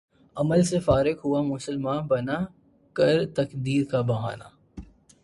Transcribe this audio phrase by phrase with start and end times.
[0.37, 2.37] عمل سے فارغ ہوا مسلماں بنا
[2.95, 4.49] کر تقدیر کا بہانہ